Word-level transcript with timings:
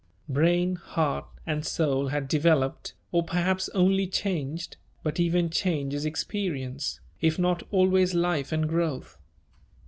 Brain, 0.27 0.77
heart, 0.77 1.27
and 1.45 1.63
soul 1.63 2.07
had 2.07 2.27
developed, 2.27 2.95
or 3.11 3.21
perhaps 3.23 3.69
only 3.75 4.07
changed, 4.07 4.77
but 5.03 5.19
even 5.19 5.51
change 5.51 5.93
is 5.93 6.05
experience, 6.07 6.99
if 7.19 7.37
not 7.37 7.61
always 7.69 8.15
life 8.15 8.51
and 8.51 8.67
growth. 8.67 9.19